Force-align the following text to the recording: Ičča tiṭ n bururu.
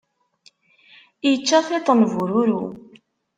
Ičča 1.31 1.59
tiṭ 1.67 1.87
n 1.99 2.01
bururu. 2.11 2.63